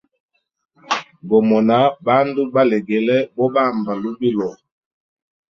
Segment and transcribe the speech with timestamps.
[1.29, 4.49] Gomona bandu balegele gobamba lubilo.